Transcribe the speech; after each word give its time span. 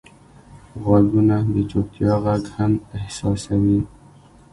غوږونه 0.83 1.37
د 1.53 1.55
چوپتیا 1.69 2.13
غږ 2.25 2.43
هم 2.57 2.71
احساسوي 2.97 3.79